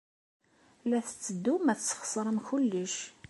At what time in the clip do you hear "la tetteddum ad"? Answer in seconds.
0.89-1.79